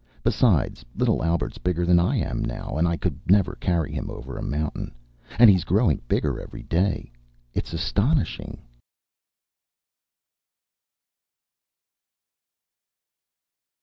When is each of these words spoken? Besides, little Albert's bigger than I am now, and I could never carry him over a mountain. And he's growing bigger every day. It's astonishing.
Besides, 0.23 0.83
little 0.95 1.23
Albert's 1.23 1.59
bigger 1.59 1.85
than 1.85 1.99
I 1.99 2.15
am 2.15 2.43
now, 2.43 2.75
and 2.75 2.87
I 2.87 2.97
could 2.97 3.19
never 3.29 3.53
carry 3.61 3.91
him 3.91 4.09
over 4.09 4.35
a 4.35 4.41
mountain. 4.41 4.95
And 5.37 5.47
he's 5.47 5.63
growing 5.63 6.01
bigger 6.07 6.39
every 6.41 6.63
day. 6.63 7.11
It's 7.53 7.71
astonishing. 7.71 8.63